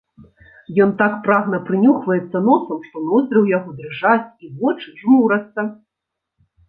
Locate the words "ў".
3.41-3.47